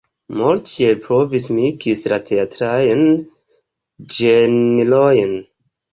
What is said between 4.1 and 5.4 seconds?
ĝenrojn.